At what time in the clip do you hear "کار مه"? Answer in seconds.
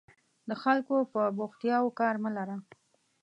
1.99-2.31